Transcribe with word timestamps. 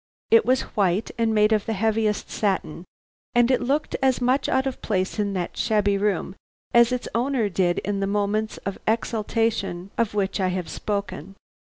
It 0.31 0.47
was 0.47 0.63
white, 0.75 1.11
and 1.19 1.31
made 1.31 1.53
of 1.53 1.67
the 1.67 1.73
heaviest 1.73 2.27
satin, 2.31 2.85
and 3.35 3.51
it 3.51 3.61
looked 3.61 3.95
as 4.01 4.19
much 4.19 4.49
out 4.49 4.65
of 4.65 4.81
place 4.81 5.19
in 5.19 5.33
that 5.33 5.55
shabby 5.55 5.95
room 5.95 6.33
as 6.73 6.91
its 6.91 7.07
owner 7.13 7.49
did 7.49 7.77
in 7.85 7.99
the 7.99 8.07
moments 8.07 8.57
of 8.65 8.79
exaltation 8.87 9.91
of 9.99 10.15
which 10.15 10.39
I 10.39 10.47
have 10.47 10.69
spoken. 10.69 11.35